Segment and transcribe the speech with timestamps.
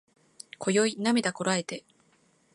[0.57, 1.83] 今宵涙こらえて